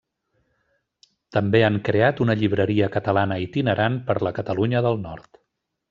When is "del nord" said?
4.89-5.45